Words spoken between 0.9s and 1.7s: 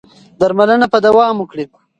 به دوام وکړي.